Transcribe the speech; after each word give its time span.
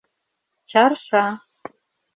Чарша. 0.69 1.25